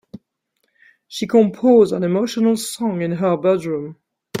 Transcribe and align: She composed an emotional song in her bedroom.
She 1.07 1.27
composed 1.27 1.93
an 1.93 2.01
emotional 2.01 2.57
song 2.57 3.03
in 3.03 3.11
her 3.11 3.37
bedroom. 3.37 3.97